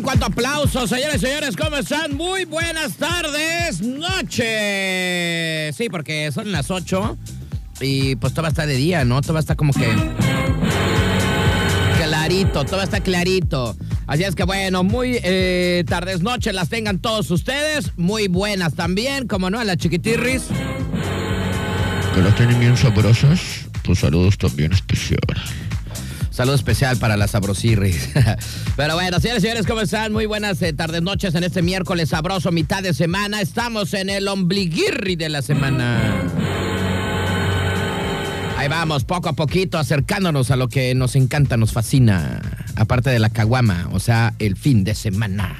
[0.00, 2.16] Ay, cuánto aplauso, señores y señores, ¿cómo están?
[2.16, 5.74] Muy buenas tardes, noche.
[5.74, 7.18] Sí, porque son las 8
[7.82, 9.20] y pues todo estar de día, ¿no?
[9.20, 9.94] Todo estar como que
[11.98, 13.76] clarito, todo está clarito.
[14.06, 19.28] Así es que bueno, muy eh, tardes, noches las tengan todos ustedes, muy buenas también,
[19.28, 20.44] como no, a las chiquitirris.
[22.14, 23.38] Que las tienen bien sabrosas,
[23.82, 25.20] pues saludos también especial.
[26.40, 28.08] Saludo especial para las sabrosirris.
[28.76, 30.10] Pero bueno, señores y señores, ¿cómo están?
[30.10, 33.42] Muy buenas eh, tardes, noches en este miércoles sabroso, mitad de semana.
[33.42, 36.00] Estamos en el ombliguirri de la semana.
[38.56, 42.40] Ahí vamos, poco a poquito, acercándonos a lo que nos encanta, nos fascina.
[42.74, 45.58] Aparte de la caguama, o sea, el fin de semana.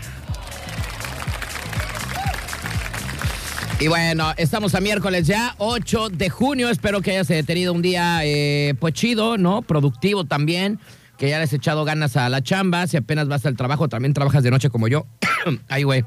[3.80, 6.68] Y bueno, estamos a miércoles ya, 8 de junio.
[6.68, 9.62] Espero que hayas tenido un día eh, pues chido, ¿no?
[9.62, 10.78] Productivo también.
[11.16, 12.86] Que ya les echado ganas a la chamba.
[12.86, 15.06] Si apenas vas al trabajo, también trabajas de noche como yo.
[15.68, 16.04] Ay, güey.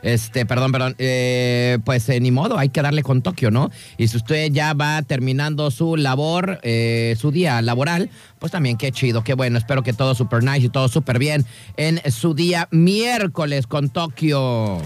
[0.00, 0.94] Este, perdón, perdón.
[0.98, 3.70] Eh, pues eh, ni modo, hay que darle con Tokio, ¿no?
[3.98, 8.90] Y si usted ya va terminando su labor, eh, su día laboral, pues también qué
[8.90, 9.58] chido, qué bueno.
[9.58, 11.44] Espero que todo super nice y todo súper bien
[11.76, 14.80] en su día miércoles con Tokio.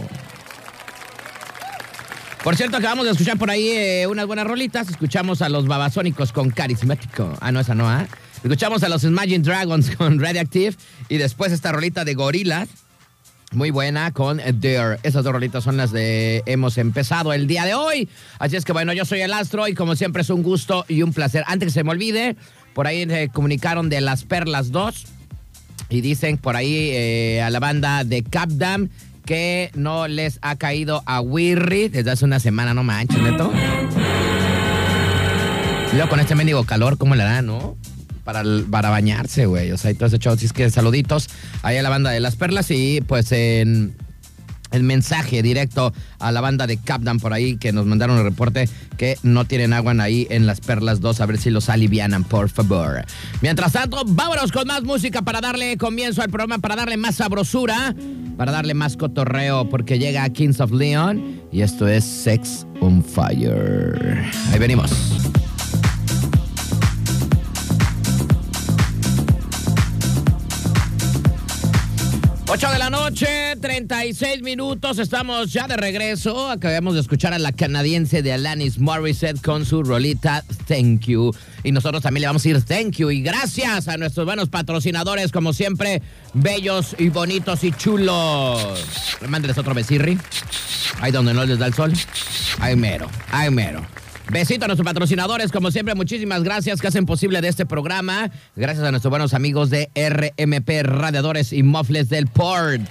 [2.45, 4.89] Por cierto, acabamos de escuchar por ahí eh, unas buenas rolitas.
[4.89, 7.37] Escuchamos a los babasónicos con Carismático.
[7.41, 8.07] Ah, no, esa no, ¿ah?
[8.43, 10.75] Escuchamos a los Imagine Dragons con Radioactive.
[11.09, 12.69] Y después esta rolita de Gorillaz.
[13.53, 14.99] Muy buena con Dare.
[15.03, 18.09] Esas dos rolitas son las de hemos empezado el día de hoy.
[18.39, 21.03] Así es que bueno, yo soy el Astro y como siempre es un gusto y
[21.03, 21.45] un placer.
[21.47, 22.37] Antes que se me olvide,
[22.75, 25.07] por ahí se comunicaron de Las Perlas 2
[25.89, 28.91] y dicen por ahí eh, a la banda de Capdam
[29.29, 33.53] que no les ha caído a Wirri desde hace una semana, no manches, neto.
[35.93, 37.77] Luego con este mendigo calor, ¿cómo le da, no?
[38.25, 39.71] Para, para bañarse, güey.
[39.73, 40.33] O sea, y todo ese show.
[40.33, 41.29] Así es que saluditos
[41.61, 43.95] ahí a la banda de las perlas y pues en
[44.71, 48.69] el mensaje directo a la banda de Capdan por ahí que nos mandaron el reporte
[48.97, 51.21] que no tienen agua ahí en las perlas 2.
[51.21, 53.05] A ver si los alivianan, por favor.
[53.41, 57.95] Mientras tanto, vámonos con más música para darle comienzo al programa, para darle más sabrosura,
[58.37, 64.25] para darle más cotorreo, porque llega Kings of Leon y esto es Sex on Fire.
[64.53, 64.91] Ahí venimos.
[72.51, 76.51] 8 de la noche, 36 minutos, estamos ya de regreso.
[76.51, 81.35] Acabamos de escuchar a la canadiense de Alanis Morissette con su rolita Thank You.
[81.63, 85.31] Y nosotros también le vamos a decir thank you y gracias a nuestros buenos patrocinadores,
[85.31, 86.01] como siempre,
[86.33, 88.83] bellos y bonitos y chulos.
[89.29, 90.19] Mándeles otro besirri.
[91.01, 91.93] Ahí donde no les da el sol.
[92.61, 93.87] Ahí mero, ahí mero.
[94.31, 98.31] Besito a nuestros patrocinadores, como siempre, muchísimas gracias que hacen posible de este programa.
[98.57, 102.83] Gracias a nuestros buenos amigos de RMP Radiadores y Mofles del Port.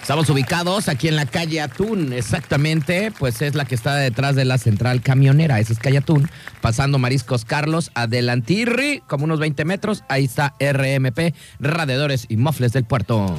[0.00, 4.46] Estamos ubicados aquí en la calle Atún, exactamente, pues es la que está detrás de
[4.46, 6.30] la central camionera, esa es calle Atún,
[6.62, 12.84] pasando Mariscos Carlos, adelantirri, como unos 20 metros, ahí está RMP, Radiadores y Mofles del
[12.84, 13.36] Puerto.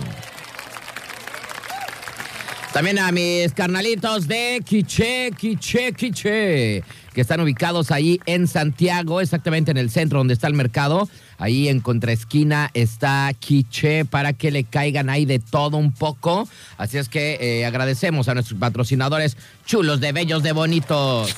[2.74, 9.72] También a mis carnalitos de Quiche, Quiche, Quiche, que están ubicados ahí en Santiago, exactamente
[9.72, 11.10] en el centro donde está el mercado.
[11.40, 16.48] Ahí en contraesquina está Quiche para que le caigan ahí de todo un poco.
[16.78, 19.36] Así es que eh, agradecemos a nuestros patrocinadores
[19.66, 21.36] chulos, de bellos, de bonitos.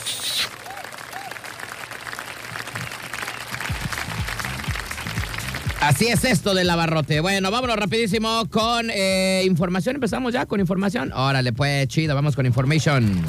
[5.91, 7.19] Así es esto del abarrote.
[7.19, 9.95] Bueno, vámonos rapidísimo con eh, información.
[9.95, 11.11] Empezamos ya con información.
[11.11, 13.21] Órale, pues chido, vamos con information.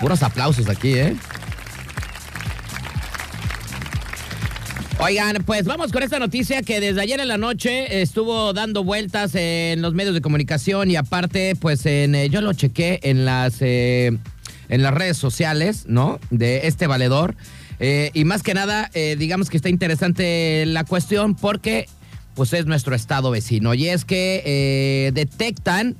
[0.00, 1.16] Puros aplausos aquí, ¿eh?
[4.98, 9.34] Oigan, pues vamos con esta noticia que desde ayer en la noche estuvo dando vueltas
[9.34, 13.62] en los medios de comunicación y aparte, pues en, eh, yo lo chequé en las,
[13.62, 14.18] eh,
[14.68, 16.20] en las redes sociales, ¿no?
[16.28, 17.34] De este valedor.
[17.80, 21.88] Eh, y más que nada, eh, digamos que está interesante la cuestión porque
[22.34, 23.74] pues es nuestro estado vecino.
[23.74, 25.96] Y es que eh, detectan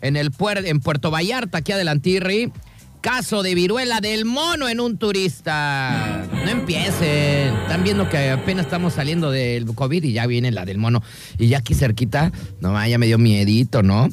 [0.00, 2.52] en, el puer en Puerto Vallarta, aquí adelantirri,
[3.00, 6.26] caso de viruela del mono en un turista.
[6.32, 7.54] No empiecen.
[7.62, 11.02] Están viendo que apenas estamos saliendo del COVID y ya viene la del mono.
[11.38, 14.08] Y ya aquí cerquita, no, ya me dio miedito, ¿no?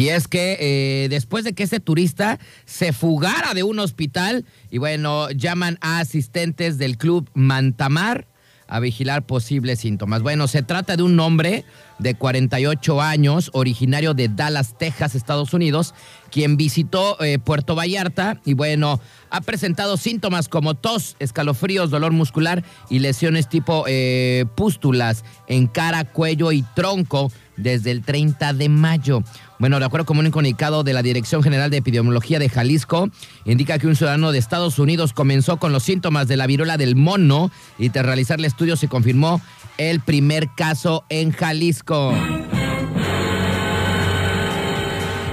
[0.00, 4.78] Y es que eh, después de que ese turista se fugara de un hospital, y
[4.78, 8.26] bueno, llaman a asistentes del club Mantamar
[8.66, 10.22] a vigilar posibles síntomas.
[10.22, 11.66] Bueno, se trata de un hombre
[11.98, 15.92] de 48 años, originario de Dallas, Texas, Estados Unidos,
[16.30, 22.64] quien visitó eh, Puerto Vallarta y bueno, ha presentado síntomas como tos, escalofríos, dolor muscular
[22.88, 29.22] y lesiones tipo eh, pústulas en cara, cuello y tronco desde el 30 de mayo.
[29.60, 33.10] Bueno, de acuerdo con un comunicado de la Dirección General de Epidemiología de Jalisco,
[33.44, 36.96] indica que un ciudadano de Estados Unidos comenzó con los síntomas de la viruela del
[36.96, 39.42] mono y tras realizar el estudio se confirmó
[39.76, 42.14] el primer caso en Jalisco.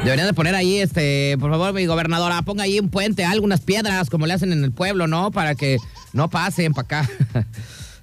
[0.03, 4.09] Deberían de poner ahí, este, por favor, mi gobernadora, ponga ahí un puente, algunas piedras,
[4.09, 5.31] como le hacen en el pueblo, ¿no?
[5.31, 5.77] Para que
[6.11, 7.09] no pasen para acá.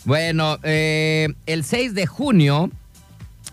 [0.06, 2.71] bueno, eh, el 6 de junio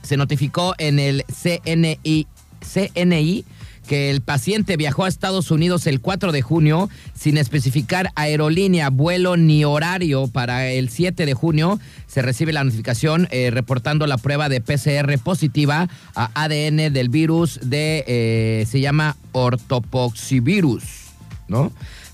[0.01, 2.27] se notificó en el CNI,
[2.61, 3.45] CNI
[3.87, 9.37] que el paciente viajó a Estados Unidos el 4 de junio sin especificar aerolínea, vuelo
[9.37, 10.27] ni horario.
[10.27, 15.17] Para el 7 de junio se recibe la notificación eh, reportando la prueba de PCR
[15.19, 20.83] positiva a ADN del virus de, eh, se llama ortopoxivirus,
[21.47, 21.71] ¿no?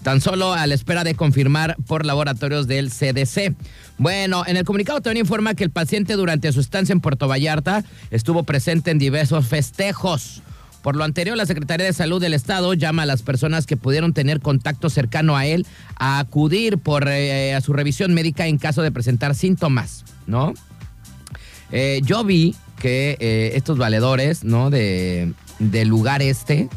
[0.08, 3.54] Tan solo a la espera de confirmar por laboratorios del CDC.
[3.98, 7.84] Bueno, en el comunicado también informa que el paciente durante su estancia en Puerto Vallarta
[8.10, 10.42] estuvo presente en diversos festejos.
[10.82, 14.14] Por lo anterior, la Secretaría de Salud del Estado llama a las personas que pudieron
[14.14, 15.68] tener contacto cercano a él
[15.98, 20.54] a acudir por, eh, a su revisión médica en caso de presentar síntomas, ¿no?
[21.74, 24.70] Eh, yo vi que eh, estos valedores, ¿no?
[24.70, 26.70] De, del lugar este,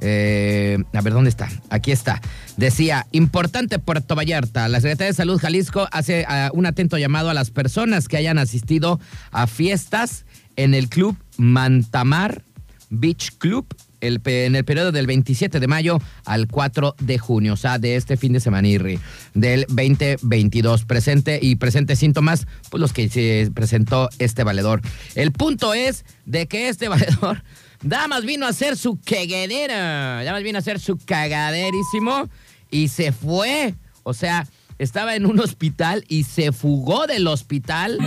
[0.00, 1.48] a ver, ¿dónde está?
[1.70, 2.20] Aquí está.
[2.56, 7.50] Decía, importante Puerto Vallarta, la Secretaría de Salud Jalisco hace un atento llamado a las
[7.50, 9.00] personas que hayan asistido
[9.30, 10.24] a fiestas
[10.56, 12.42] en el Club Mantamar
[12.90, 13.66] Beach Club
[14.06, 17.96] el, en el periodo del 27 de mayo al 4 de junio, o sea, de
[17.96, 18.68] este fin de semana
[19.34, 20.84] del 2022.
[20.84, 24.80] Presente y presente síntomas, pues los que se presentó este valedor.
[25.14, 27.42] El punto es de que este valedor
[27.84, 32.30] Damas vino a hacer su cagadera, Damas vino a hacer su cagaderísimo
[32.70, 33.74] y se fue.
[34.04, 34.48] O sea,
[34.78, 37.98] estaba en un hospital y se fugó del hospital.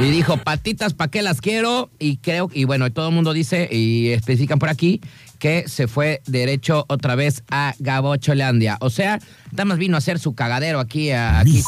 [0.00, 1.90] Y dijo, patitas, ¿para qué las quiero?
[1.98, 5.02] Y creo, y bueno, todo el mundo dice y especifican por aquí
[5.40, 8.76] que se fue derecho otra vez a Gabocholandia.
[8.80, 9.18] O sea,
[9.50, 11.10] Damas vino a hacer su cagadero aquí.
[11.10, 11.62] A, aquí.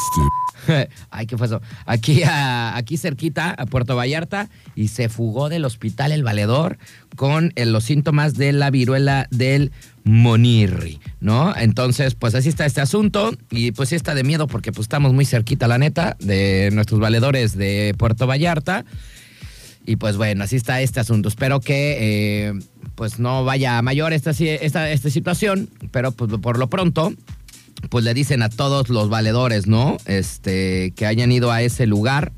[1.10, 1.60] Ay, ¿qué fue eso?
[1.86, 6.78] Aquí, aquí cerquita, a Puerto Vallarta, y se fugó del hospital El Valedor
[7.16, 9.72] con eh, los síntomas de la viruela del
[10.04, 11.54] Monirri, ¿no?
[11.56, 15.12] Entonces, pues así está este asunto y pues sí está de miedo porque pues estamos
[15.12, 18.84] muy cerquita, la neta, de nuestros valedores de Puerto Vallarta.
[19.84, 21.28] Y pues bueno, así está este asunto.
[21.28, 22.52] Espero que eh,
[22.94, 27.12] pues no vaya a mayor esta, esta, esta situación, pero pues por lo pronto
[27.88, 29.96] pues le dicen a todos los valedores, ¿no?
[30.06, 32.32] Este, que hayan ido a ese lugar,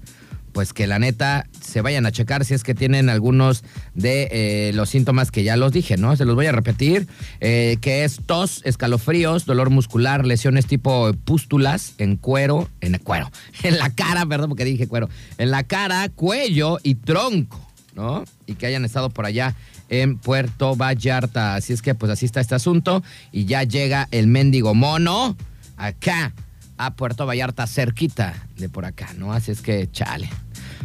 [0.55, 3.65] pues que la neta se vayan a checar si es que tienen algunos
[3.95, 6.17] de eh, los síntomas que ya los dije, ¿no?
[6.17, 7.09] Se los voy a repetir,
[7.41, 13.31] eh, que es tos, escalofríos, dolor muscular, lesiones tipo pústulas en cuero, en el cuero,
[13.65, 17.61] en la cara, perdón porque dije cuero, en la cara, cuello y tronco,
[17.97, 18.25] ¿no?
[18.47, 19.57] Y que hayan estado por allá
[19.89, 21.57] en Puerto Vallarta.
[21.57, 23.03] Así es que pues así está este asunto
[23.33, 25.37] y ya llega el mendigo mono
[25.77, 26.33] acá
[26.77, 29.33] a Puerto Vallarta, cerquita de por acá, ¿no?
[29.33, 30.29] Así es que chale.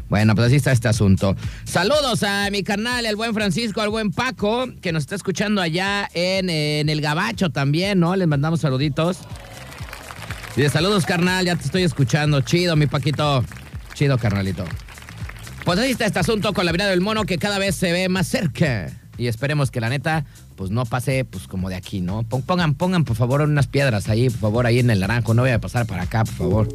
[0.10, 1.36] Bueno, pues así está este asunto.
[1.66, 6.10] Saludos a mi canal, el buen Francisco, al buen Paco, que nos está escuchando allá
[6.14, 8.16] en, el Gabacho también, ¿no?
[8.16, 9.20] Les mandamos saluditos.
[10.58, 12.42] Y de saludos, carnal, ya te estoy escuchando.
[12.42, 13.46] Chido, mi Paquito.
[13.94, 14.66] Chido, carnalito.
[15.64, 18.10] Pues ahí está este asunto con la vida del mono que cada vez se ve
[18.10, 18.88] más cerca.
[19.18, 20.26] Y esperemos que la neta,
[20.60, 22.24] pues no pase pues como de aquí, ¿no?
[22.24, 25.34] Pongan, pongan por favor unas piedras ahí, por favor, ahí en el naranjo.
[25.34, 26.68] No voy a pasar para acá, por favor.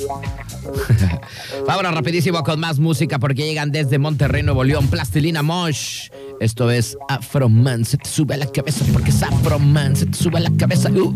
[1.67, 6.09] Vámonos rapidísimo con más música porque llegan desde Monterrey, Nuevo León, Plastilina Mosh.
[6.41, 10.39] Esto es Afroman, se te sube a la cabeza porque es Afroman, se te sube
[10.39, 10.89] a la cabeza.
[10.89, 11.15] Uh,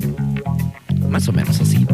[1.08, 1.86] más o menos así.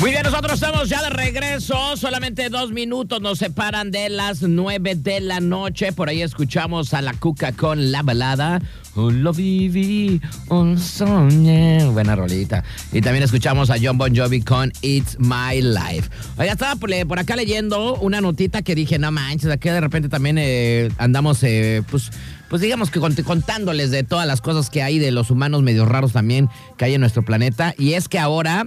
[0.00, 1.94] Muy bien, nosotros estamos ya de regreso.
[1.94, 5.92] Solamente dos minutos nos separan de las nueve de la noche.
[5.92, 8.62] Por ahí escuchamos a la Cuca con la balada.
[8.94, 11.84] Un lo viví, un soñé.
[11.84, 12.64] Buena rolita.
[12.92, 16.08] Y también escuchamos a John Bon Jovi con It's My Life.
[16.38, 20.38] Oiga, estaba por, acá leyendo una notita que dije, no manches, aquí de repente también
[20.38, 22.10] eh, andamos, eh, pues
[22.48, 26.12] pues digamos que contándoles de todas las cosas que hay de los humanos medio raros
[26.12, 27.74] también que hay en nuestro planeta.
[27.78, 28.66] Y es que ahora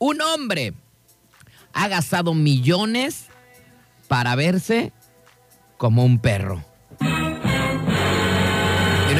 [0.00, 0.74] un hombre
[1.72, 3.26] ha gastado millones
[4.08, 4.92] para verse
[5.76, 6.64] como un perro.
[7.00, 7.08] no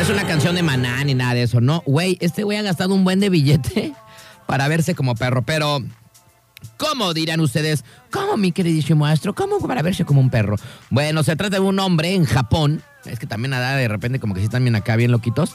[0.00, 1.82] es una canción de maná ni nada de eso, no.
[1.86, 3.92] Güey, este güey ha gastado un buen de billete
[4.46, 5.78] para verse como perro, pero...
[6.76, 7.86] ¿Cómo dirán ustedes?
[8.10, 9.34] ¿Cómo, mi queridísimo maestro?
[9.34, 10.56] ¿Cómo para verse como un perro?
[10.90, 12.82] Bueno, se trata de un hombre en Japón.
[13.06, 15.54] Es que también nada de repente como que sí están bien acá, bien loquitos.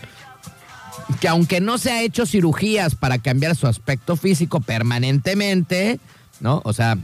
[1.19, 5.99] Que aunque no se ha hecho cirugías para cambiar su aspecto físico permanentemente,
[6.39, 6.61] ¿no?
[6.65, 6.97] O sea,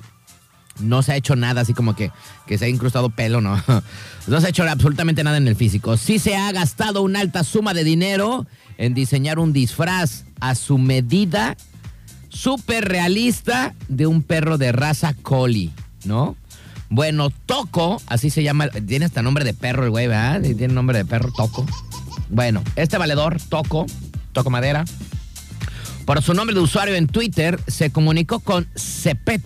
[0.80, 2.12] no se ha hecho nada así como que,
[2.48, 3.62] que se ha incrustado pelo, no.
[4.28, 5.98] No se ha hecho absolutamente nada en el físico.
[5.98, 8.46] Sí se ha gastado una alta suma de dinero
[8.78, 11.58] en diseñar un disfraz a su medida
[12.30, 15.72] súper realista de un perro de raza collie,
[16.06, 16.36] ¿no?
[16.90, 20.42] Bueno, Toco, así se llama, tiene hasta nombre de perro el güey, ¿verdad?
[20.42, 21.66] Tiene nombre de perro, Toco.
[22.30, 23.86] Bueno, este valedor, Toco,
[24.32, 24.86] Toco Madera,
[26.06, 29.42] por su nombre de usuario en Twitter, se comunicó con Cepet,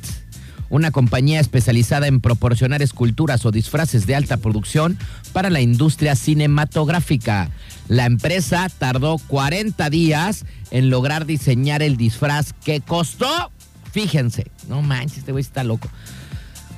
[0.69, 4.97] una compañía especializada en proporcionar esculturas o disfraces de alta producción
[5.31, 7.49] para la industria cinematográfica.
[7.87, 13.51] La empresa tardó 40 días en lograr diseñar el disfraz que costó,
[13.91, 15.89] fíjense, no manches, este güey está loco.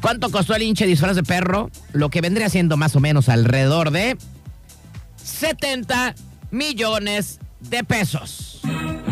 [0.02, 1.72] ¿Cuánto costó el hinche disfraz de perro?
[1.94, 4.18] Lo que vendría siendo más o menos alrededor de
[5.28, 6.16] 70
[6.52, 8.62] millones de pesos.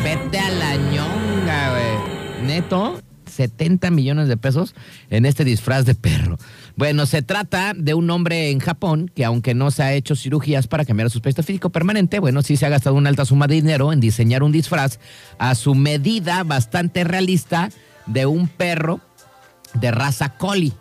[0.04, 2.46] Vete a la ñonga, güey.
[2.48, 4.76] Neto, 70 millones de pesos
[5.10, 6.38] en este disfraz de perro.
[6.78, 10.68] Bueno, se trata de un hombre en Japón que aunque no se ha hecho cirugías
[10.68, 13.56] para cambiar su aspecto físico permanente, bueno, sí se ha gastado una alta suma de
[13.56, 15.00] dinero en diseñar un disfraz
[15.38, 17.70] a su medida bastante realista
[18.06, 19.02] de un perro
[19.74, 20.74] de raza collie.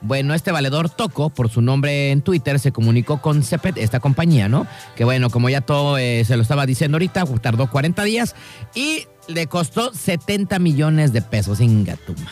[0.00, 4.48] Bueno, este valedor Toco, por su nombre en Twitter, se comunicó con Cepet, esta compañía,
[4.48, 4.66] ¿no?
[4.94, 8.36] Que bueno, como ya todo eh, se lo estaba diciendo ahorita, tardó 40 días
[8.74, 11.60] y le costó 70 millones de pesos.
[11.60, 12.30] Ingatuma.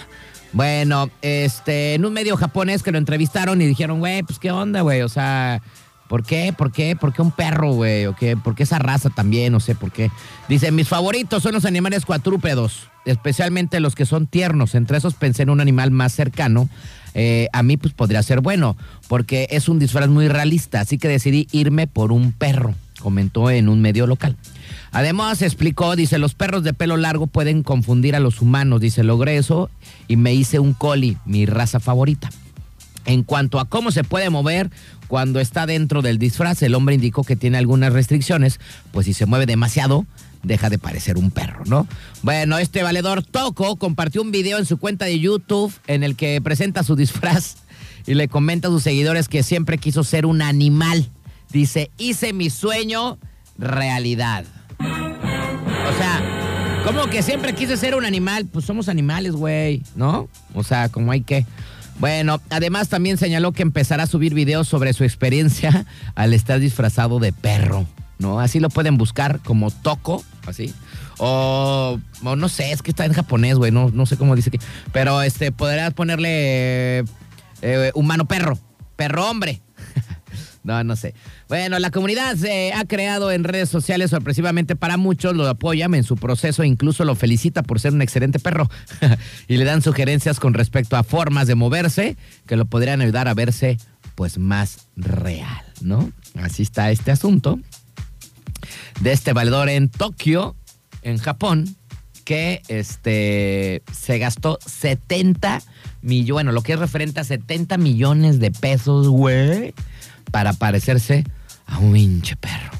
[0.52, 4.80] Bueno, este, en un medio japonés que lo entrevistaron y dijeron, güey, pues qué onda,
[4.82, 5.60] güey, o sea,
[6.08, 6.54] ¿por qué?
[6.56, 6.96] ¿Por qué?
[6.96, 8.06] ¿Por qué un perro, güey?
[8.06, 8.36] ¿O qué?
[8.36, 9.52] ¿Por qué esa raza también?
[9.52, 10.10] No sé por qué.
[10.48, 14.74] Dice, mis favoritos son los animales cuatrúpedos, especialmente los que son tiernos.
[14.74, 16.68] Entre esos pensé en un animal más cercano.
[17.18, 18.76] Eh, a mí pues podría ser bueno,
[19.08, 23.70] porque es un disfraz muy realista, así que decidí irme por un perro, comentó en
[23.70, 24.36] un medio local.
[24.92, 29.38] Además explicó, dice, los perros de pelo largo pueden confundir a los humanos, dice, logré
[29.38, 29.70] eso
[30.08, 32.28] y me hice un collie, mi raza favorita.
[33.06, 34.70] En cuanto a cómo se puede mover
[35.08, 38.60] cuando está dentro del disfraz, el hombre indicó que tiene algunas restricciones,
[38.92, 40.04] pues si se mueve demasiado,
[40.46, 41.86] deja de parecer un perro, ¿no?
[42.22, 46.40] Bueno, este valedor Toco compartió un video en su cuenta de YouTube en el que
[46.40, 47.56] presenta su disfraz
[48.06, 51.10] y le comenta a sus seguidores que siempre quiso ser un animal.
[51.50, 53.18] Dice, hice mi sueño
[53.58, 54.44] realidad.
[54.78, 56.22] O sea,
[56.84, 60.28] como que siempre quise ser un animal, pues somos animales, güey, ¿no?
[60.54, 61.44] O sea, como hay que...
[61.98, 67.18] Bueno, además también señaló que empezará a subir videos sobre su experiencia al estar disfrazado
[67.18, 67.86] de perro,
[68.18, 68.40] ¿no?
[68.40, 70.74] Así lo pueden buscar como Toco, así.
[71.18, 74.58] O, no sé, es que está en japonés, güey, no, no sé cómo dice que.
[74.92, 77.04] Pero este, podrías ponerle
[77.62, 78.58] eh, humano perro,
[78.96, 79.62] perro hombre.
[80.62, 81.14] no, no sé.
[81.48, 86.04] Bueno, la comunidad se ha creado en redes sociales sorpresivamente para muchos, lo apoyan en
[86.04, 88.68] su proceso, incluso lo felicita por ser un excelente perro
[89.48, 93.34] y le dan sugerencias con respecto a formas de moverse que lo podrían ayudar a
[93.34, 93.78] verse
[94.16, 96.10] pues más real, ¿no?
[96.34, 97.58] Así está este asunto
[99.00, 100.56] de este valedor en Tokio,
[101.02, 101.76] en Japón,
[102.24, 105.62] que este se gastó 70
[106.02, 109.74] millones, bueno, lo que es referente a 70 millones de pesos, güey,
[110.30, 111.24] para parecerse
[111.66, 112.70] a un hinche perro.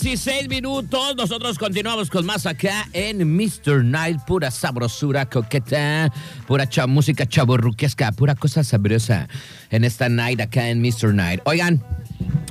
[0.00, 1.14] 16 minutos.
[1.14, 3.84] Nosotros continuamos con más acá en Mr.
[3.84, 4.18] Night.
[4.26, 6.12] Pura sabrosura, coqueta,
[6.48, 9.28] pura cha música chaborruquesca, pura cosa sabrosa
[9.70, 11.14] en esta night acá en Mr.
[11.14, 11.42] Night.
[11.44, 11.80] Oigan,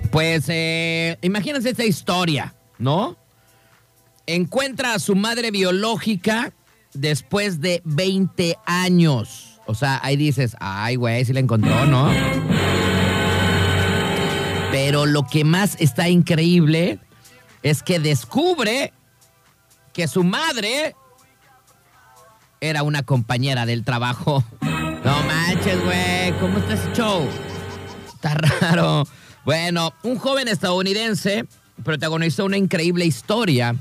[0.09, 3.17] pues eh, imagínense esta historia, ¿no?
[4.25, 6.53] Encuentra a su madre biológica
[6.93, 9.59] después de 20 años.
[9.65, 12.09] O sea, ahí dices, ay, güey, si la encontró, ¿no?
[14.71, 16.99] Pero lo que más está increíble
[17.63, 18.93] es que descubre
[19.93, 20.95] que su madre
[22.61, 24.43] era una compañera del trabajo.
[24.61, 27.27] No manches, güey, ¿cómo está ese show?
[28.13, 29.05] Está raro.
[29.45, 31.45] Bueno, un joven estadounidense
[31.83, 33.75] protagonizó una increíble historia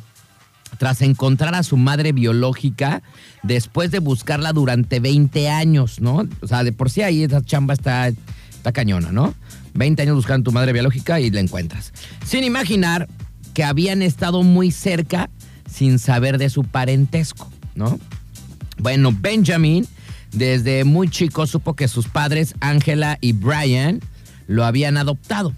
[0.79, 3.03] tras encontrar a su madre biológica
[3.43, 6.27] después de buscarla durante 20 años, ¿no?
[6.41, 9.35] O sea, de por sí ahí esa chamba está, está cañona, ¿no?
[9.75, 11.93] 20 años buscando a tu madre biológica y la encuentras.
[12.25, 13.09] Sin imaginar
[13.55, 15.31] que habían estado muy cerca
[15.71, 17.99] sin saber de su parentesco, ¿no?
[18.79, 19.87] Bueno, Benjamin
[20.33, 24.01] desde muy chico supo que sus padres, Angela y Brian,
[24.47, 25.53] lo habían adoptado,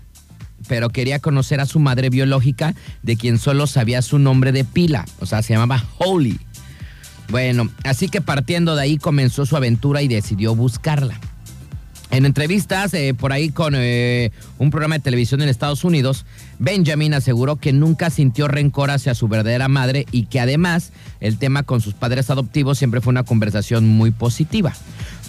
[0.69, 5.05] pero quería conocer a su madre biológica, de quien solo sabía su nombre de pila,
[5.21, 6.39] o sea, se llamaba Holly.
[7.29, 11.19] Bueno, así que partiendo de ahí comenzó su aventura y decidió buscarla.
[12.11, 16.27] En entrevistas eh, por ahí con eh, un programa de televisión en Estados Unidos,
[16.59, 21.65] Benjamin aseguró que nunca sintió rencor hacia su verdadera madre y que además el tema
[21.65, 24.75] con sus padres adoptivos siempre fue una conversación muy positiva.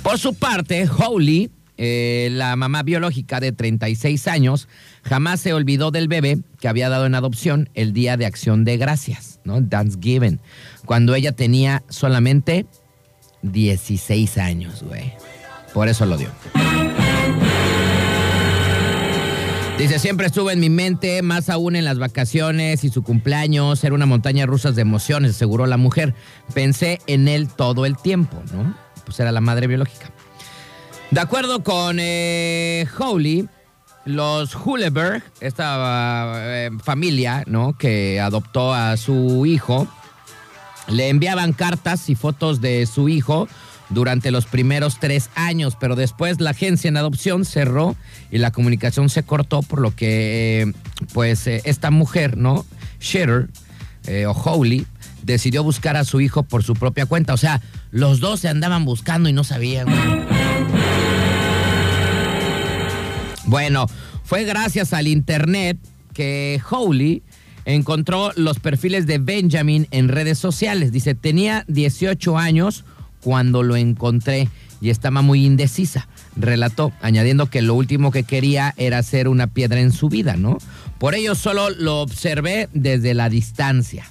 [0.03, 4.67] Por su parte, Holly, eh, la mamá biológica de 36 años,
[5.03, 8.77] jamás se olvidó del bebé que había dado en adopción el día de acción de
[8.77, 9.61] gracias, ¿no?
[9.67, 10.39] Thanksgiving,
[10.85, 12.65] cuando ella tenía solamente
[13.41, 15.13] 16 años, güey.
[15.75, 16.29] Por eso lo dio.
[19.77, 23.93] Dice, siempre estuvo en mi mente, más aún en las vacaciones y su cumpleaños, era
[23.93, 26.15] una montaña rusa de emociones, aseguró la mujer.
[26.53, 28.73] Pensé en él todo el tiempo, ¿no?
[29.03, 30.11] Pues era la madre biológica.
[31.11, 33.49] De acuerdo con eh, Holly,
[34.05, 37.77] los Huleberg, esta eh, familia, ¿no?
[37.77, 39.89] Que adoptó a su hijo,
[40.87, 43.49] le enviaban cartas y fotos de su hijo
[43.89, 47.95] durante los primeros tres años, pero después la agencia en adopción cerró
[48.31, 50.73] y la comunicación se cortó, por lo que eh,
[51.13, 52.65] pues eh, esta mujer, ¿no?
[52.99, 53.49] Shitter
[54.07, 54.85] eh, o Holly
[55.23, 57.33] decidió buscar a su hijo por su propia cuenta.
[57.33, 57.61] O sea,
[57.91, 59.87] los dos se andaban buscando y no sabían.
[63.45, 63.87] Bueno,
[64.23, 65.77] fue gracias al internet
[66.13, 67.23] que Holly
[67.65, 70.91] encontró los perfiles de Benjamin en redes sociales.
[70.91, 72.85] Dice, tenía 18 años
[73.25, 74.49] cuando lo encontré
[74.81, 79.79] y estaba muy indecisa, relató, añadiendo que lo último que quería era ser una piedra
[79.79, 80.59] en su vida, ¿no?
[80.99, 84.05] Por ello solo lo observé desde la distancia.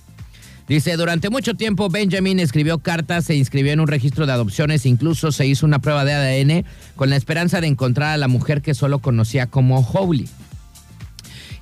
[0.67, 5.31] Dice, durante mucho tiempo Benjamin escribió cartas, se inscribió en un registro de adopciones, incluso
[5.31, 6.65] se hizo una prueba de ADN
[6.97, 10.29] con la esperanza de encontrar a la mujer que solo conocía como Holly.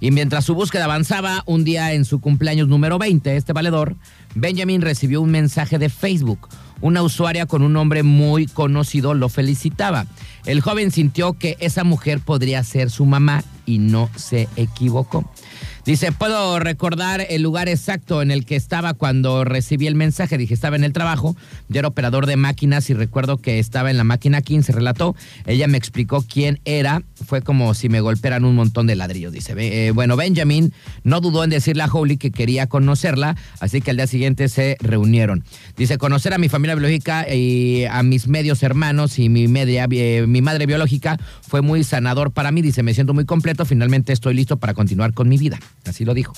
[0.02, 3.94] Y mientras su búsqueda avanzaba, un día en su cumpleaños número 20, este valedor,
[4.34, 6.48] Benjamin recibió un mensaje de Facebook
[6.82, 10.06] una usuaria con un nombre muy conocido lo felicitaba.
[10.44, 15.30] El joven sintió que esa mujer podría ser su mamá y no se equivocó.
[15.84, 20.38] Dice, puedo recordar el lugar exacto en el que estaba cuando recibí el mensaje.
[20.38, 21.34] Dije, estaba en el trabajo,
[21.68, 25.16] yo era operador de máquinas y recuerdo que estaba en la máquina 15, relató.
[25.44, 29.32] Ella me explicó quién era, fue como si me golpearan un montón de ladrillos.
[29.32, 33.90] Dice, eh, bueno, Benjamin no dudó en decirle a Holly que quería conocerla, así que
[33.90, 35.42] al día siguiente se reunieron.
[35.76, 40.26] Dice, conocer a mi familia biológica y a mis medios hermanos y mi, media, eh,
[40.28, 42.62] mi madre biológica fue muy sanador para mí.
[42.62, 45.58] Dice, me siento muy completo, finalmente estoy listo para continuar con mi vida.
[45.86, 46.32] Así lo dijo.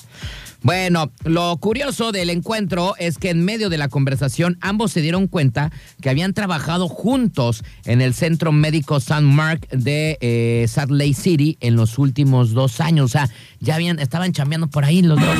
[0.62, 5.26] Bueno, lo curioso del encuentro es que en medio de la conversación ambos se dieron
[5.26, 11.12] cuenta que habían trabajado juntos en el Centro Médico San Mark de eh, Salt Lake
[11.12, 13.04] City en los últimos dos años.
[13.04, 13.28] O sea,
[13.60, 15.38] ya habían, estaban chambeando por ahí los dos.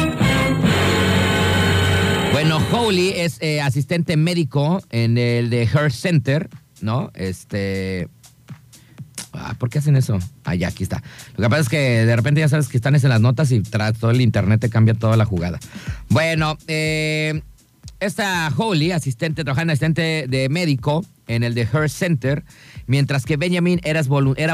[2.33, 6.51] Bueno, Holly es eh, asistente médico en el de Heart Center,
[6.83, 7.11] ¿no?
[7.15, 8.09] Este,
[9.35, 10.19] Ah, ¿Por qué hacen eso?
[10.45, 11.03] Ah, ya, aquí está.
[11.37, 13.61] Lo que pasa es que de repente ya sabes que están en las notas y
[13.61, 15.59] tras todo el internet te cambia toda la jugada.
[16.09, 17.43] Bueno, eh,
[18.01, 22.45] esta Holly, asistente, trabajando asistente de médico en el de Heart Center,
[22.87, 24.03] mientras que Benjamin era,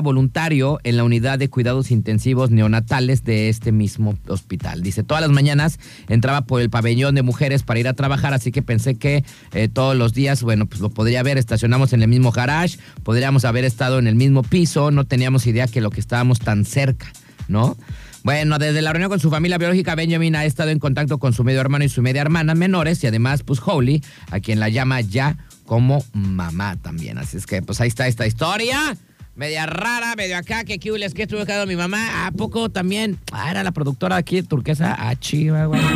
[0.01, 4.83] voluntario en la unidad de cuidados intensivos neonatales de este mismo hospital.
[4.83, 8.53] Dice, todas las mañanas entraba por el pabellón de mujeres para ir a trabajar, así
[8.53, 12.09] que pensé que eh, todos los días, bueno, pues lo podría ver, estacionamos en el
[12.09, 16.01] mismo garage, podríamos haber estado en el mismo piso, no teníamos idea que lo que
[16.01, 17.13] estábamos tan cerca,
[17.49, 17.77] ¿no?
[18.23, 21.43] Bueno, desde la reunión con su familia biológica, Benjamin ha estado en contacto con su
[21.43, 25.01] medio hermano y su media hermana menores y además, pues, Holly, a quien la llama
[25.01, 25.39] ya
[25.71, 27.17] como mamá también.
[27.17, 28.97] Así es que, pues, ahí está esta historia.
[29.37, 32.27] Media rara, medio acá, que les que estuvo quedando mi mamá.
[32.27, 33.21] ¿A poco también?
[33.31, 34.97] Ah, era la productora aquí, turquesa.
[34.99, 35.81] Ah, chiva, güey.
[35.81, 35.89] ¿No?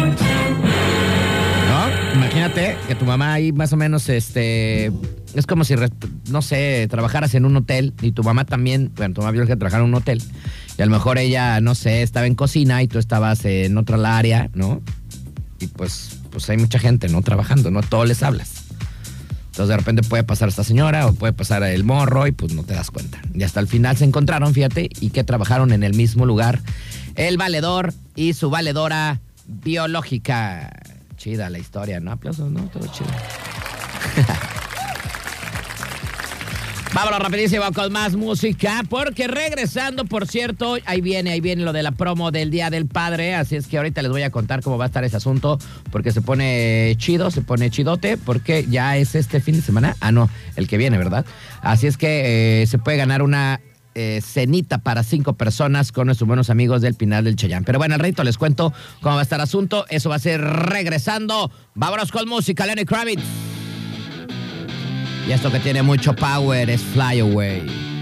[2.14, 4.92] Imagínate que tu mamá ahí más o menos, este...
[5.34, 5.74] Es como si,
[6.30, 9.82] no sé, trabajaras en un hotel y tu mamá también, bueno, tu mamá biológica trabajara
[9.82, 10.22] en un hotel
[10.78, 14.16] y a lo mejor ella, no sé, estaba en cocina y tú estabas en otra
[14.16, 14.80] área, ¿no?
[15.58, 17.22] Y pues, pues hay mucha gente, ¿no?
[17.22, 17.82] Trabajando, ¿no?
[17.82, 18.63] Todos les hablas.
[19.54, 22.64] Entonces de repente puede pasar esta señora o puede pasar el morro y pues no
[22.64, 23.22] te das cuenta.
[23.34, 26.58] Y hasta el final se encontraron, fíjate, y que trabajaron en el mismo lugar.
[27.14, 30.72] El valedor y su valedora biológica.
[31.18, 32.10] Chida la historia, ¿no?
[32.10, 32.62] Aplausos, ¿no?
[32.62, 33.10] Todo chido.
[36.94, 41.82] Vámonos rapidísimo con más música, porque regresando, por cierto, ahí viene, ahí viene lo de
[41.82, 44.78] la promo del Día del Padre, así es que ahorita les voy a contar cómo
[44.78, 45.58] va a estar ese asunto,
[45.90, 50.12] porque se pone chido, se pone chidote, porque ya es este fin de semana, ah
[50.12, 51.26] no, el que viene, ¿verdad?
[51.62, 53.60] Así es que eh, se puede ganar una
[53.96, 57.64] eh, cenita para cinco personas con nuestros buenos amigos del Pinal del Chayán.
[57.64, 59.84] Pero bueno, al reto les cuento cómo va a estar el asunto.
[59.88, 61.50] Eso va a ser regresando.
[61.74, 63.53] Vámonos con música, Lenny Kravitz.
[65.26, 67.94] Y esto que tiene mucho power es Fly Away.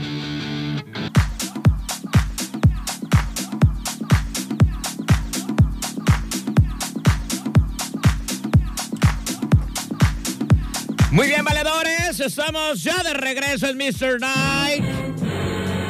[11.12, 14.18] Muy bien, valedores, estamos ya de regreso en Mr.
[14.18, 14.84] Night.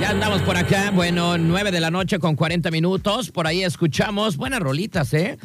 [0.01, 3.31] Ya andamos por acá, bueno, 9 de la noche con 40 minutos.
[3.31, 5.39] Por ahí escuchamos buenas rolitas, ¿eh?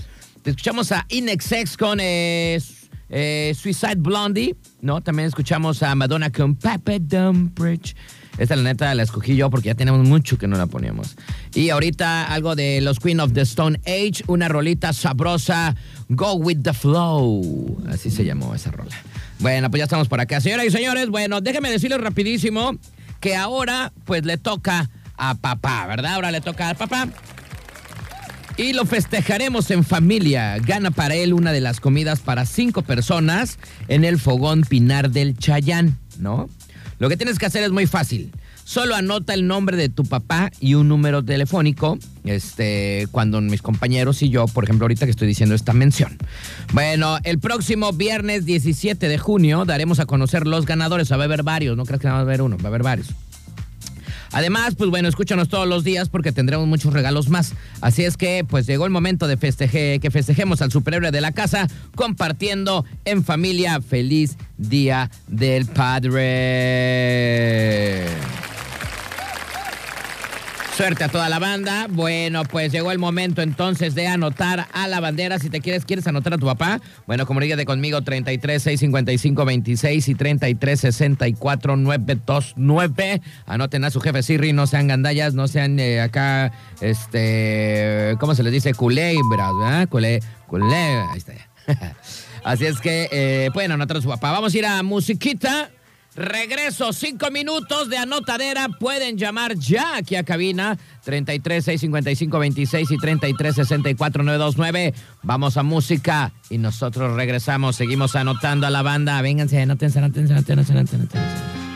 [0.43, 2.59] Escuchamos a Inexex con eh,
[3.09, 5.01] eh, Suicide Blondie, ¿no?
[5.01, 7.95] También escuchamos a Madonna con Papa Dumbridge.
[8.37, 11.15] Esta la neta la escogí yo porque ya tenemos mucho que no la poníamos.
[11.55, 15.75] Y ahorita algo de los Queen of the Stone Age, una rolita sabrosa,
[16.09, 17.81] Go With The Flow.
[17.89, 18.95] Así se llamó esa rola.
[19.39, 20.39] Bueno, pues ya estamos por acá.
[20.39, 22.77] Señoras y señores, bueno, déjenme decirles rapidísimo
[23.19, 26.13] que ahora pues le toca a papá, ¿verdad?
[26.13, 27.07] Ahora le toca al papá.
[28.57, 30.57] Y lo festejaremos en familia.
[30.57, 35.37] Gana para él una de las comidas para cinco personas en el fogón Pinar del
[35.37, 36.49] Chayán, ¿no?
[36.97, 38.31] Lo que tienes que hacer es muy fácil.
[38.63, 41.99] Solo anota el nombre de tu papá y un número telefónico.
[42.25, 46.17] Este, cuando mis compañeros y yo, por ejemplo, ahorita que estoy diciendo esta mención.
[46.73, 51.11] Bueno, el próximo viernes 17 de junio daremos a conocer los ganadores.
[51.11, 53.07] Va a haber varios, no creas que va a haber uno, va a haber varios.
[54.31, 57.53] Además, pues bueno, escúchanos todos los días porque tendremos muchos regalos más.
[57.81, 61.31] Así es que, pues llegó el momento de festeje, que festejemos al superhéroe de la
[61.31, 63.81] casa compartiendo en familia.
[63.81, 66.07] Feliz Día del Padre.
[70.77, 71.87] Suerte a toda la banda.
[71.89, 75.39] Bueno, pues llegó el momento entonces de anotar a la bandera.
[75.39, 76.79] Si te quieres, quieres anotar a tu papá.
[77.07, 83.21] Bueno, comunícate conmigo 33 655 26 y 33 64 929.
[83.47, 88.43] Anoten a su jefe Sirri, no sean gandallas, no sean eh, acá, este, ¿cómo se
[88.43, 88.75] les dice?
[88.75, 89.89] Culebras, ¿verdad?
[89.89, 91.33] Culé, culé, ahí está.
[92.43, 94.31] Así es que eh, pueden anotar a su papá.
[94.31, 95.71] Vamos a ir a musiquita.
[96.17, 98.69] Regreso, cinco minutos de anotadera.
[98.69, 104.95] Pueden llamar ya aquí a cabina 33 655 26 y 33 64 929.
[105.21, 107.75] Vamos a música y nosotros regresamos.
[107.75, 109.21] Seguimos anotando a la banda.
[109.21, 110.95] Vénganse, anótense, anótense, anótense, anótense.
[110.95, 111.66] anótense.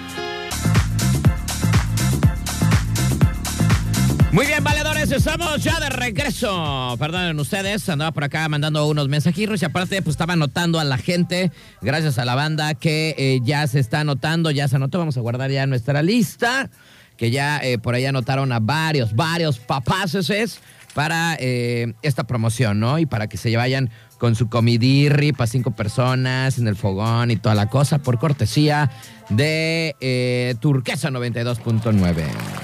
[4.31, 6.95] Muy bien, valedores, estamos ya de regreso.
[6.97, 10.97] Perdonen ustedes, andaba por acá mandando unos mensajitos y aparte pues estaba anotando a la
[10.97, 15.17] gente, gracias a la banda que eh, ya se está anotando, ya se anotó, vamos
[15.17, 16.69] a guardar ya nuestra lista,
[17.17, 20.61] que ya eh, por ahí anotaron a varios, varios papaces
[20.93, 22.99] para eh, esta promoción, ¿no?
[22.99, 27.35] Y para que se vayan con su comidirri para cinco personas en el fogón y
[27.35, 28.91] toda la cosa, por cortesía
[29.27, 32.61] de Turquesa 92.9.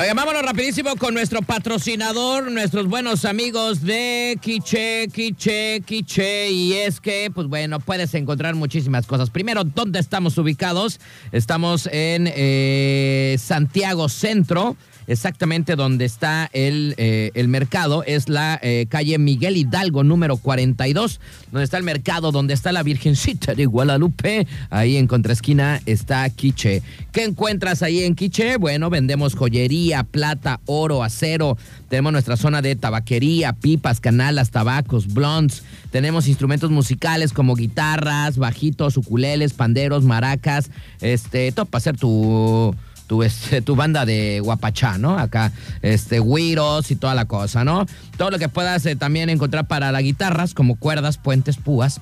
[0.00, 6.50] Oiga, vámonos rapidísimo con nuestro patrocinador, nuestros buenos amigos de Quiche, Quiche, Quiche.
[6.50, 9.28] Y es que, pues bueno, puedes encontrar muchísimas cosas.
[9.28, 11.00] Primero, ¿dónde estamos ubicados?
[11.32, 14.74] Estamos en eh, Santiago Centro
[15.10, 21.20] exactamente donde está el, eh, el mercado, es la eh, calle Miguel Hidalgo número 42,
[21.50, 24.46] donde está el mercado, donde está la Virgencita de Guadalupe.
[24.70, 26.82] Ahí en contraesquina está Quiche.
[27.12, 28.56] ¿Qué encuentras ahí en Quiche?
[28.56, 31.58] Bueno, vendemos joyería, plata, oro, acero.
[31.88, 35.64] Tenemos nuestra zona de tabaquería, pipas, canalas, tabacos, blondes.
[35.90, 40.70] Tenemos instrumentos musicales como guitarras, bajitos, ukuleles, panderos, maracas.
[41.00, 42.74] Este, todo para hacer tu
[43.10, 45.18] tu, este, tu banda de guapachá, ¿no?
[45.18, 45.50] Acá,
[45.82, 47.84] este, güiros y toda la cosa, ¿no?
[48.16, 52.00] Todo lo que puedas eh, también encontrar para las guitarras, como cuerdas, puentes, púas.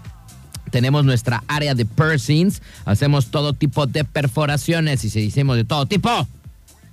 [0.71, 2.61] Tenemos nuestra área de piercings.
[2.85, 5.03] Hacemos todo tipo de perforaciones.
[5.03, 6.11] Y si decimos de todo tipo,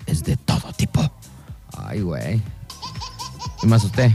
[0.06, 1.12] es de todo tipo.
[1.78, 2.42] Ay, güey.
[3.60, 4.14] ¿Qué más usted?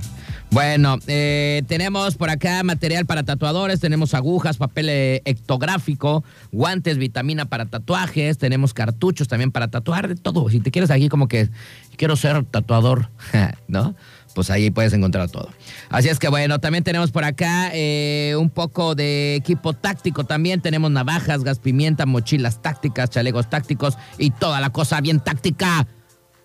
[0.52, 7.44] Bueno, eh, tenemos por acá material para tatuadores, tenemos agujas, papel eh, ectográfico, guantes, vitamina
[7.44, 10.48] para tatuajes, tenemos cartuchos también para tatuar, de todo.
[10.50, 11.50] Si te quieres aquí como que
[11.96, 13.10] quiero ser tatuador,
[13.68, 13.94] ¿no?
[14.34, 15.50] Pues ahí puedes encontrar todo.
[15.88, 20.60] Así es que bueno, también tenemos por acá eh, un poco de equipo táctico también.
[20.60, 25.86] Tenemos navajas, gas pimienta, mochilas tácticas, chalecos tácticos y toda la cosa bien táctica.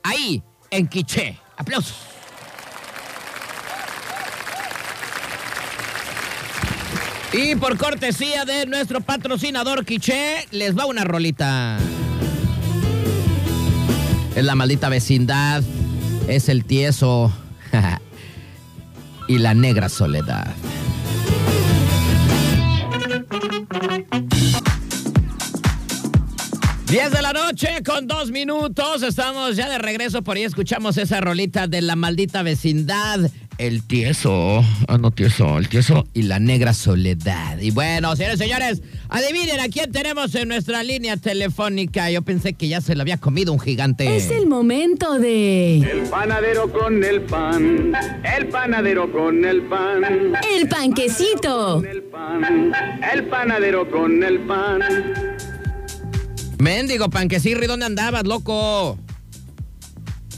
[0.03, 1.39] Ahí, en Quiché.
[1.57, 2.14] Aplausos.
[7.33, 11.77] Y por cortesía de nuestro patrocinador Quiché, les va una rolita.
[14.35, 15.63] Es la maldita vecindad,
[16.27, 17.33] es el tieso
[19.27, 20.53] y la negra soledad.
[26.87, 29.01] Diez de la noche con dos minutos.
[29.01, 30.21] Estamos ya de regreso.
[30.21, 33.19] Por ahí escuchamos esa rolita de la maldita vecindad.
[33.57, 34.63] El tieso.
[34.87, 35.57] Ah, no, tieso.
[35.57, 37.57] El tieso y la negra soledad.
[37.59, 42.11] Y bueno, señores, señores, adivinen a quién tenemos en nuestra línea telefónica.
[42.11, 44.17] Yo pensé que ya se lo había comido un gigante.
[44.17, 45.77] Es el momento de.
[45.77, 47.93] El panadero con el pan.
[48.23, 50.03] El panadero con el pan.
[50.53, 51.81] El panquecito.
[51.83, 52.73] El pan.
[53.13, 54.81] El panadero con el pan.
[56.59, 58.97] Mendigo panquecirri, ¿dónde andabas, loco?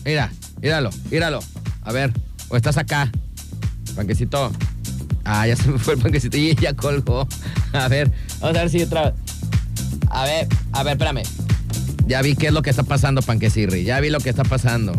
[0.06, 1.40] Mira, míralo, míralo.
[1.82, 2.12] A ver,
[2.50, 3.12] o estás acá.
[3.96, 4.52] Panquecito.
[5.26, 7.28] Ah, ya se me fue el panquecito y ya colgó.
[7.74, 9.14] A ver, vamos a ver si otra.
[10.10, 11.24] A ver, a ver, espérame.
[12.06, 13.84] Ya vi qué es lo que está pasando, panquecirri.
[13.84, 14.94] Ya vi lo que está pasando.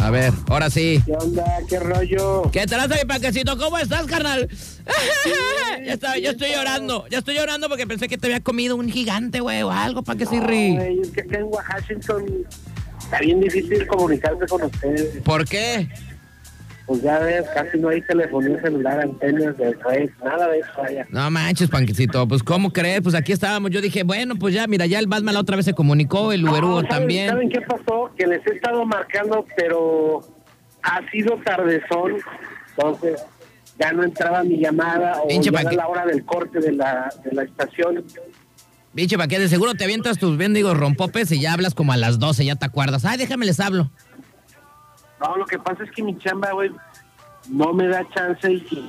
[0.00, 1.02] A ver, ahora sí.
[1.04, 1.44] ¿Qué onda?
[1.68, 2.50] ¿Qué rollo?
[2.52, 3.56] ¿Qué tal, mi panquecito?
[3.56, 4.48] ¿Cómo estás, carnal?
[5.84, 7.06] ya, está, ya estoy llorando.
[7.08, 10.76] Ya estoy llorando porque pensé que te había comido un gigante, güey, o algo, panquecirri.
[10.76, 12.24] Ay, es que acá en Washington
[13.00, 15.22] está bien difícil comunicarse con ustedes.
[15.22, 15.88] ¿Por qué?
[16.92, 21.06] Pues ya ves, casi no hay telefonía celular, antenas de red, nada de eso allá.
[21.08, 22.28] No manches, panquecito.
[22.28, 23.00] Pues, ¿cómo crees?
[23.00, 23.70] Pues aquí estábamos.
[23.70, 26.42] Yo dije, bueno, pues ya, mira, ya el Batman la otra vez se comunicó, el
[26.42, 27.30] No, ¿saben- también.
[27.30, 28.10] ¿Saben qué pasó?
[28.14, 30.20] Que les he estado marcando, pero
[30.82, 32.16] ha sido tardezón.
[32.76, 33.22] Entonces,
[33.78, 37.10] ya no entraba mi llamada o Pinche ya era la hora del corte de la,
[37.24, 38.04] de la estación.
[38.92, 39.38] Biche, ¿para qué?
[39.38, 42.56] De seguro te avientas tus bendigos rompopes y ya hablas como a las 12, ya
[42.56, 43.06] te acuerdas.
[43.06, 43.90] Ay, déjame les hablo.
[45.22, 46.70] No, lo que pasa es que mi chamba, güey,
[47.48, 48.88] no me da chance y y,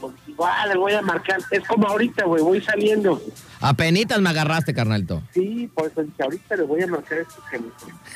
[0.00, 1.40] pues, igual le voy a marcar.
[1.50, 3.20] Es como ahorita, güey, voy saliendo.
[3.60, 5.22] Apenitas me agarraste, carnalito.
[5.32, 7.42] Sí, dije, ahorita le voy a marcar estos.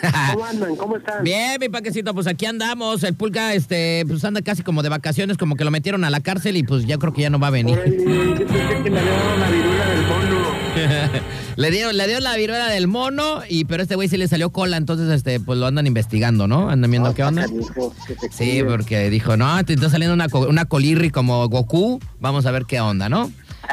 [0.32, 0.76] ¿Cómo andan?
[0.76, 1.24] ¿Cómo están?
[1.24, 3.02] Bien, mi panquecito, pues aquí andamos.
[3.02, 6.20] El pulga, este, pues anda casi como de vacaciones, como que lo metieron a la
[6.20, 7.76] cárcel y pues yo creo que ya no va a venir.
[7.76, 10.57] Yo pensé que me había dado la del mono.
[11.56, 14.50] le dio, le dio la viruela del mono, y pero este güey sí le salió
[14.50, 16.70] cola, entonces este, pues lo andan investigando, ¿no?
[16.70, 17.42] Andan viendo No, qué onda.
[17.42, 17.94] canijo,
[18.30, 22.64] Sí, porque dijo, no, te está saliendo una, una colirri como Goku, vamos a ver
[22.66, 23.30] qué onda, ¿no?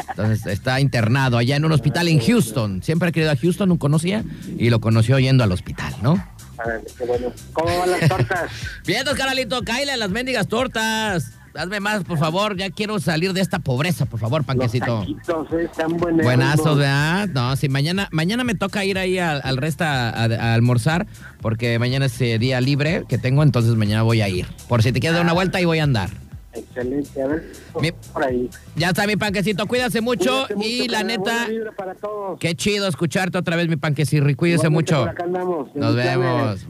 [0.10, 2.84] Entonces está internado allá en un hospital en Houston.
[2.84, 4.24] Siempre ha querido a Houston, no conocía,
[4.58, 6.14] y lo conoció yendo al hospital, ¿no?
[6.58, 7.32] Órale, qué bueno.
[7.54, 8.52] ¿Cómo van las tortas?
[8.86, 11.32] Vientos, carnalito, cáile a las mendigas tortas.
[11.58, 15.04] Hazme más, por favor, ya quiero salir de esta pobreza, por favor, Los panquecito.
[15.04, 16.24] eh, están buenos.
[16.24, 17.28] Buenazos, ¿verdad?
[17.30, 21.08] No, sí, mañana, mañana me toca ir ahí al, al resta a, a almorzar,
[21.42, 24.46] porque mañana es eh, día libre que tengo, entonces mañana voy a ir.
[24.68, 26.10] Por si te quieres dar una vuelta, ahí voy a andar.
[26.56, 28.50] Excelente, a ver, Mi- por ahí.
[28.76, 32.40] Ya está mi panquecito, cuídase mucho y la neta, para todos.
[32.40, 35.00] qué chido escucharte otra vez mi panquecirri, cuídese mucho.
[35.02, 35.76] por acá andamos.
[35.76, 36.68] Nos vemos,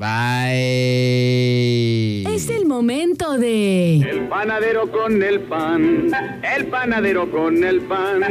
[0.95, 2.35] bye.
[2.35, 3.97] Es el momento de.
[3.97, 6.11] El panadero con el pan.
[6.55, 8.23] El panadero con el pan.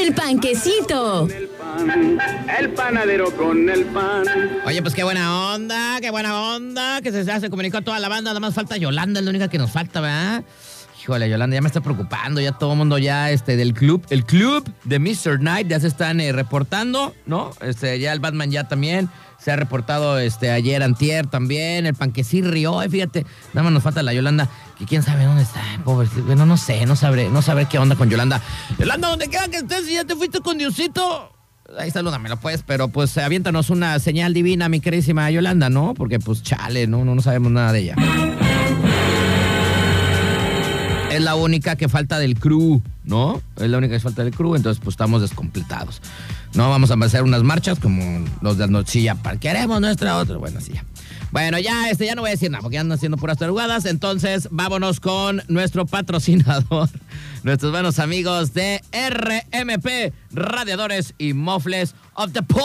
[0.00, 1.28] El panquecito.
[1.28, 2.18] El pan.
[2.58, 4.24] El panadero con el pan.
[4.66, 8.30] Oye, pues qué buena onda, qué buena onda, que se, se comunicó toda la banda,
[8.30, 10.42] nada más falta Yolanda, es la única que nos falta, ¿verdad?
[11.02, 14.24] Híjole, Yolanda, ya me está preocupando, ya todo el mundo ya, este, del club, el
[14.24, 15.40] club de Mr.
[15.40, 17.50] Knight ya se están eh, reportando, ¿no?
[17.60, 22.66] Este, ya el Batman ya también se ha reportado, este, ayer, antier también, el panquecirri
[22.66, 26.46] hoy, fíjate, nada más nos falta la Yolanda, que quién sabe dónde está, pobre, bueno,
[26.46, 28.40] no sé, no sabré, no sabré qué onda con Yolanda.
[28.78, 31.32] Yolanda, donde quiera que estés, si ya te fuiste con Diosito,
[31.78, 35.94] Ahí salúdamelo, pues, pero pues aviéntanos una señal divina, mi queridísima Yolanda, ¿no?
[35.94, 37.96] Porque pues chale, no, no, no sabemos nada de ella.
[41.12, 43.42] Es la única que falta del crew, ¿no?
[43.56, 46.00] Es la única que falta del crew, entonces pues estamos descompletados.
[46.54, 50.36] No vamos a hacer unas marchas como los de Anochilla, para queremos nuestra otra.
[50.36, 50.84] Bueno, sí, ya.
[51.32, 53.86] Bueno, ya, este, ya no voy a decir nada, porque andan haciendo puras tarugadas.
[53.86, 56.90] Entonces, vámonos con nuestro patrocinador,
[57.42, 62.62] nuestros buenos amigos de RMP, Radiadores y Mofles of the Port.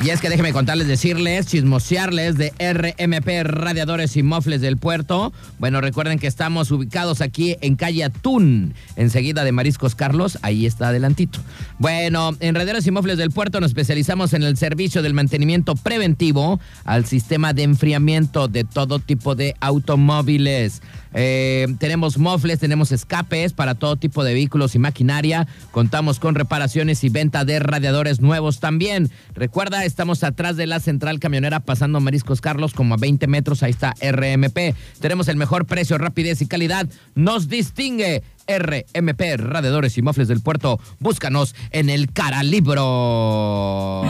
[0.00, 5.32] Y es que déjenme contarles, decirles, chismosearles de RMP Radiadores y Mofles del Puerto.
[5.58, 10.88] Bueno, recuerden que estamos ubicados aquí en calle Atún, enseguida de Mariscos Carlos, ahí está
[10.88, 11.40] adelantito.
[11.80, 16.60] Bueno, en Radiadores y Mofles del Puerto nos especializamos en el servicio del mantenimiento preventivo
[16.84, 20.80] al sistema de enfriamiento de todo tipo de automóviles.
[21.14, 25.46] Eh, tenemos mofles, tenemos escapes para todo tipo de vehículos y maquinaria.
[25.70, 29.10] Contamos con reparaciones y venta de radiadores nuevos también.
[29.34, 33.62] Recuerda, Estamos atrás de la central camionera pasando Mariscos Carlos como a 20 metros.
[33.62, 34.74] Ahí está RMP.
[35.00, 36.86] Tenemos el mejor precio, rapidez y calidad.
[37.14, 40.78] Nos distingue RMP, Radiadores y Mofles del Puerto.
[41.00, 44.04] Búscanos en el Caralibro.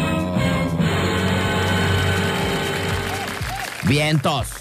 [3.84, 4.57] Vientos.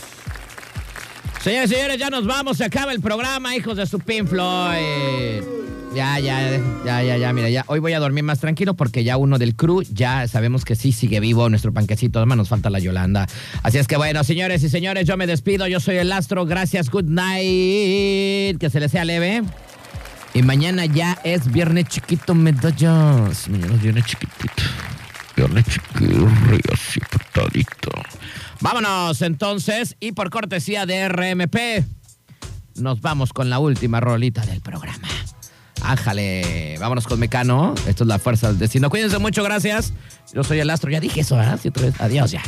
[1.47, 2.57] Señores señores, ya nos vamos.
[2.57, 5.41] Se acaba el programa, hijos de su Pink Floyd.
[5.95, 7.63] Ya, ya, ya, ya, ya, mira, ya.
[7.67, 10.91] Hoy voy a dormir más tranquilo porque ya uno del crew, ya sabemos que sí
[10.91, 12.19] sigue vivo nuestro panquecito.
[12.19, 13.27] Además nos falta la Yolanda.
[13.63, 15.67] Así es que bueno, señores y señores, yo me despido.
[15.67, 16.45] Yo soy el Astro.
[16.45, 18.59] Gracias, good night.
[18.59, 19.41] Que se les sea leve.
[20.33, 23.47] Y mañana ya es viernes chiquito, medallas.
[23.47, 24.63] Mañana es viernes chiquitito.
[25.37, 26.27] Viernes chiquito,
[26.73, 27.91] así apretadito.
[28.61, 31.85] Vámonos entonces y por cortesía de RMP
[32.75, 35.07] nos vamos con la última rolita del programa.
[35.83, 37.73] Ájale, vámonos con Mecano.
[37.87, 38.89] Esto es la fuerza del destino.
[38.89, 39.93] Cuídense mucho, gracias.
[40.33, 41.59] Yo soy el astro, ya dije eso, ¿verdad?
[41.61, 42.01] Sí, otra vez.
[42.01, 42.41] Adiós ya.